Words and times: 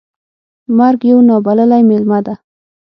مرګ 0.77 0.99
یو 1.11 1.17
نا 1.27 1.35
بللی 1.45 1.81
میلمه 1.89 2.19
ده. 2.25 2.33